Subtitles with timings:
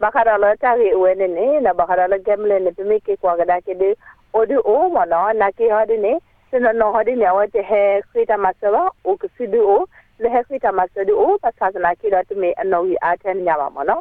[0.00, 3.94] bakarala tari uene ne na bakarala gemle ne pimi ke kwa gada ke de
[4.34, 6.12] odu o mo no na ke ha de ne
[6.50, 9.78] sino no ha de ne wa te he krita masaba o ke sidu o
[10.22, 13.58] le he krita masadu o pa sa na ke da tume ano yi aten nya
[13.58, 13.98] ba mo no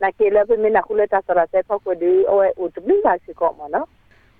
[0.00, 2.80] na ke le pimi na kule ta sara se ko de o e o tu
[2.86, 3.86] bi ba si ko mo no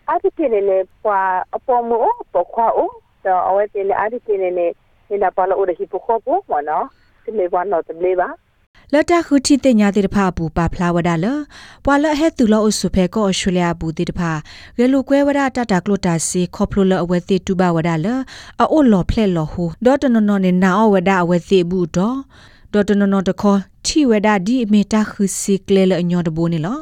[0.07, 2.87] ati ke ne ne kwa apo mo o po kwa o
[3.23, 4.67] so o e te ne ati ke ne ne
[5.11, 6.89] ni na pa la o de hi po ko po mo no
[7.25, 8.29] te me wa no te ble ba
[8.95, 11.27] လတခုတီတင်ညာတိတဖာပူပါဖလာဝဒါလ
[11.85, 14.33] ပွာလဟဲတူလောအဆုဖဲကောအရှူလျာဘူးတိတဖာ
[14.77, 18.07] ဂေလူကွဲဝဒတတာကလိုတာစီခေါပလိုလအဝဲတိတူပါဝဒါလ
[18.63, 22.19] အိုလော်ဖလက်လောဟူဒေါ်တနနော်နေနာအဝဒအဝဲတိဘူးတော့
[22.73, 23.57] ဒေါ်တနနော်တခေါ
[23.87, 26.79] တီဝဒဒီအမီတာခုစီကလေလအညောတဘူနေလော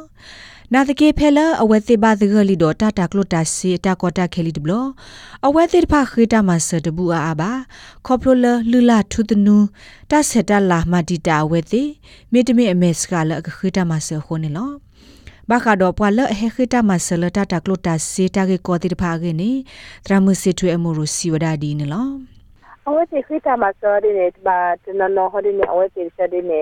[0.73, 4.73] နာတကေဖဲလအဝဲတိပါသဂလီတော့တတာကလိုတာစီတာကောတာခဲလီဒဘလ
[5.47, 7.51] အဝဲတိဖာခိတာမဆဒဘူးအာဘာ
[8.07, 9.57] ခေါပလိုလလူလာထုတနူ
[10.11, 11.83] တဆက်တလာမဒီတာဝဲတိ
[12.33, 14.71] မေတမေအမေစကလအခခိတာမဆခိုနေလော
[15.51, 19.51] ဘာကတော့ပွာလဟေခိတာမဆလတတာကလိုတာစီတာကေကောတိဖာကေနေ
[20.07, 22.34] ဒရမစီထွေအမိုရစီဝဒါဒီနေလော
[22.87, 26.61] အဝဲတိခိတာမဆဒီနေဘာတနနောဟဒီနေအဝဲတိဆဒီနေ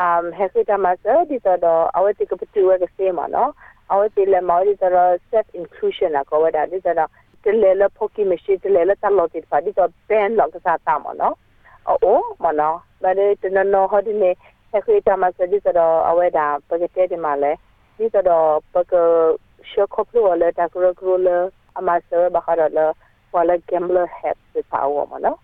[0.00, 3.52] um hesita masa di todo awati ko putu wa se ma no
[3.92, 7.04] awati le ma di todo self inclusion la ko wa da di todo
[7.44, 10.78] tele le poki meshi tele le talo ti fa di to ben lo ka sa
[10.86, 11.36] ta ma no
[11.84, 14.32] o o ma no ba de tena no ho di ne
[14.72, 17.52] hesita masa di todo awada pa ke te di ma le
[17.98, 22.40] di todo pa ko sho ko plu le ta ko ko le ama se ba
[22.40, 22.86] ha le
[23.36, 25.36] wala gambler hat the power ma no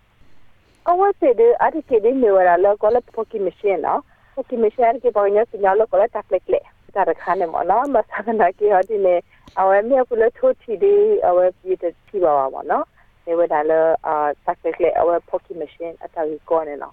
[0.87, 4.03] awati de ati ke de ne wa la ko le poki meshi no
[4.49, 6.61] ki me share ki bonya signalo ko ta klekle
[6.95, 9.21] ta rakhane mo na ma sa na ki ha di ne
[9.57, 12.85] awe me ku le tho chi di awe pi de chi ba wa mo no
[13.27, 16.93] ne we da le a ta klekle awe poki machine ata wi ko ne no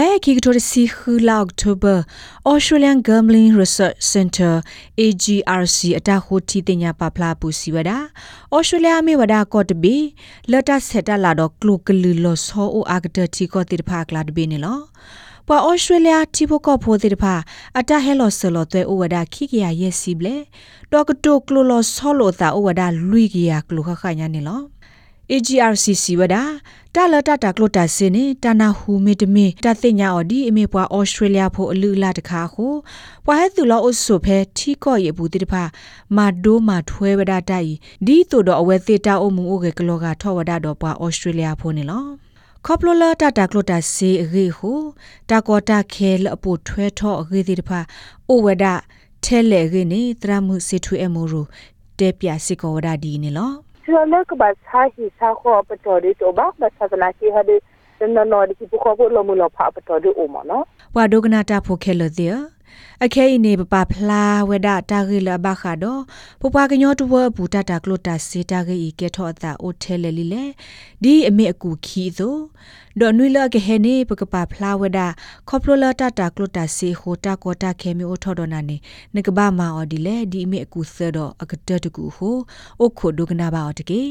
[0.00, 1.94] ဖဲကီကတိုစီခူလာအောက်တိုဘာ
[2.50, 4.54] Australian Gambling Research Center
[5.04, 7.90] AGRC အတဟိုတီတင်ညာပပလာပူစီဝဒ
[8.56, 9.96] Australia မေဝဒကော့တဘီ
[10.50, 14.78] လတ်တဆက်တလာတော့ကလုကလူလောဆောအိုအာဂတတီကောတိတဖာကလာဒဘီနေလော
[15.46, 17.34] ပွာဩစတြေးလျတီဘကောဖိုတိတဖာ
[17.78, 20.36] အတဟဲလော်ဆလော်တဲဩဝဒခိကရရဲ့စီဘလေ
[20.92, 24.60] ဒေါကတိုကလိုလော်ဆောလောတာဩဝဒလူကရကလိုခခညာနေလော
[25.34, 26.36] AGRCC ဝဒ
[26.94, 32.66] တာလတာတာကလိုတာစင်းနေတာနာဟူမီတမီတသိညာအော်ဒီအမေပွားဩစတြေးလျဖို့အလူလာတခါဟု
[33.24, 35.62] ပွားဟဲသူလောအဆုဖဲထီကော့ရဘူးတိတဖာ
[36.16, 37.70] မာဒိုမာထွဲဝဒတိုင်
[38.06, 42.04] ဒီတူတော့အဝဲသေးတာအမှုအိုကေကလောကထောဝဒတော့ပွားဩစတြေးလျဖို့နေလော
[42.66, 44.72] ခေါပလိုလာတာတာကလိုတာစီရီဟု
[45.30, 47.80] တာကောတာခဲလအပူထွဲထော့ရီဒီတဖာ
[48.28, 48.64] အိုဝဒ
[49.24, 51.42] ထဲလေရီနေတရမှုစီထွေအမူရူ
[51.98, 57.14] တဲပြစီကောဝဒဒီနေလော Sila ka ba sa hi sa ko pa to di to ba ba sa na
[57.18, 57.62] ki ha de
[58.02, 60.42] na no di ki ko ko lo mu lo pa pa to di o mo
[60.50, 60.58] no
[60.96, 62.36] ဝါဒုကနာတာဖိုခဲလတဲ့
[63.04, 66.02] အခဲအိနေပပဖလာဝဒတာဂိလဘခါတော့
[66.40, 70.44] ပပကညောတဝဘူတတာကလိုတာစေတာဂိကဲထောအတာအိုထဲလေလီလေ
[71.02, 72.40] ဒီအမေအကူခီသို့
[73.00, 75.00] ဒေါ်နွေလကဟဲနေပကပဖလာဝဒ
[75.48, 78.76] ခေါပလိုလာတတာကလိုတာစေဟိုတာကောတာခဲမီအိုထော်ဒနာနေ
[79.14, 82.36] နကဘာမာအော်ဒီလေဒီအမေအကူဆဲတော့အကတတကူဟို
[82.80, 84.02] အိုခိုဒုကနာဘာအော်တကေ